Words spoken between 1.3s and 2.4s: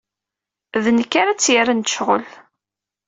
tt-yerren d ccɣel.